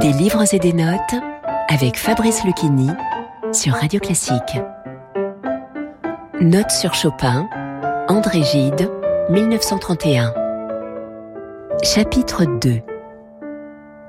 [0.00, 1.00] Des livres et des notes
[1.68, 2.90] avec Fabrice Lucchini
[3.52, 4.38] sur Radio Classique.
[6.40, 7.48] Notes sur Chopin,
[8.06, 8.88] André Gide,
[9.30, 10.32] 1931.
[11.82, 12.82] Chapitre 2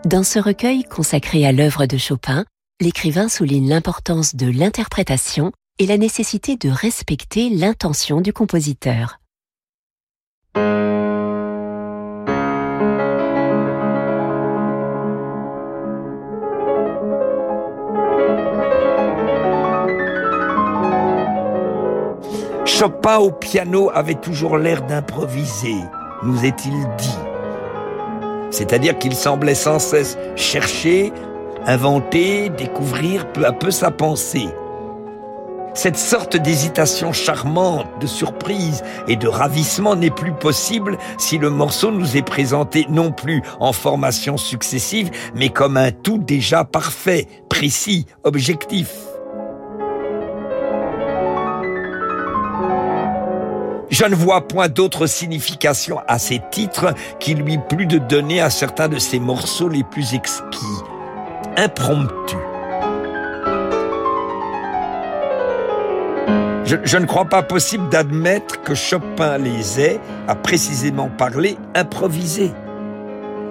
[0.05, 2.45] Dans ce recueil consacré à l'œuvre de Chopin,
[2.79, 9.19] l'écrivain souligne l'importance de l'interprétation et la nécessité de respecter l'intention du compositeur.
[22.65, 25.75] Chopin au piano avait toujours l'air d'improviser,
[26.23, 27.17] nous est-il dit.
[28.51, 31.11] C'est-à-dire qu'il semblait sans cesse chercher,
[31.65, 34.47] inventer, découvrir peu à peu sa pensée.
[35.75, 41.91] Cette sorte d'hésitation charmante, de surprise et de ravissement n'est plus possible si le morceau
[41.91, 48.05] nous est présenté non plus en formation successive, mais comme un tout déjà parfait, précis,
[48.23, 48.89] objectif.
[53.89, 58.49] Je ne vois point d'autre signification à ces titres qui lui plut de donner à
[58.49, 60.65] certains de ses morceaux les plus exquis.
[66.65, 72.51] Je, ne crois pas possible d'admettre que Chopin les ait, à précisément parler, improvisés.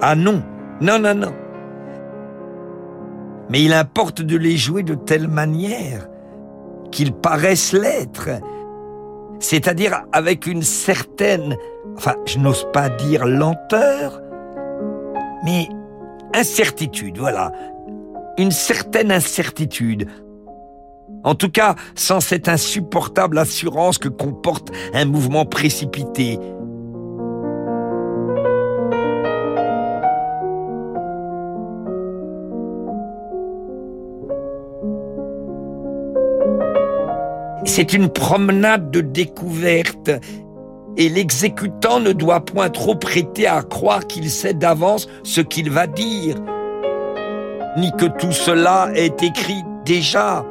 [0.02, 0.42] Ah non,
[0.80, 1.32] non, non, non.
[3.50, 6.08] Mais il importe de les jouer de telle manière
[6.90, 8.30] qu'ils paraissent l'être,
[9.38, 11.56] c'est-à-dire avec une certaine,
[11.96, 14.20] enfin, je n'ose pas dire lenteur,
[15.44, 15.68] mais
[16.34, 17.52] incertitude, voilà,
[18.38, 20.08] une certaine incertitude,
[21.24, 26.38] en tout cas, sans cette insupportable assurance que comporte un mouvement précipité.
[37.64, 40.10] C'est une promenade de découverte
[40.96, 45.86] et l'exécutant ne doit point trop prêter à croire qu'il sait d'avance ce qu'il va
[45.86, 46.36] dire,
[47.78, 50.44] ni que tout cela est écrit déjà.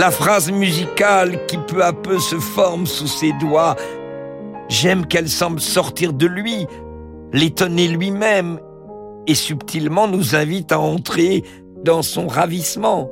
[0.00, 3.76] La phrase musicale qui peu à peu se forme sous ses doigts.
[4.70, 6.66] J'aime qu'elle semble sortir de lui,
[7.34, 8.58] l'étonner lui-même,
[9.26, 11.44] et subtilement nous invite à entrer
[11.84, 13.10] dans son ravissement.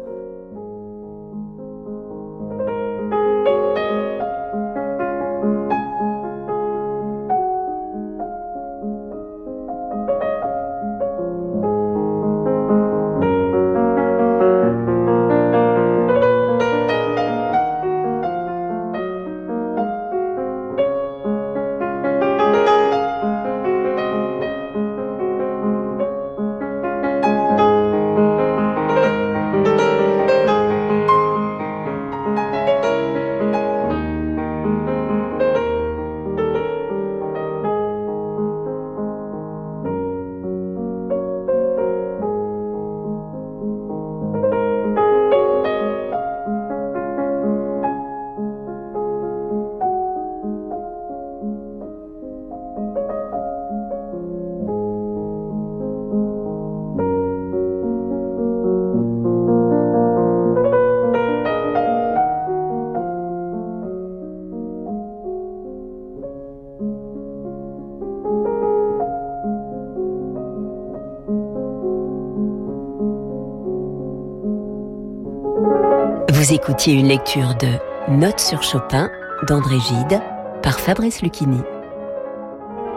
[76.31, 77.69] Vous écoutiez une lecture de
[78.09, 79.11] Notes sur Chopin
[79.47, 80.21] d'André Gide
[80.63, 81.61] par Fabrice Lucchini.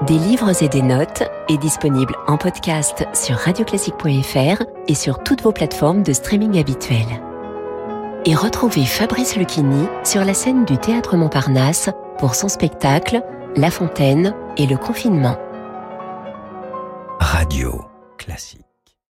[0.07, 5.51] Des livres et des notes est disponible en podcast sur radioclassique.fr et sur toutes vos
[5.51, 7.21] plateformes de streaming habituelles.
[8.25, 13.21] Et retrouvez Fabrice Lucchini sur la scène du Théâtre Montparnasse pour son spectacle
[13.55, 15.37] La Fontaine et le confinement.
[17.19, 17.81] Radio
[18.17, 18.60] Classique.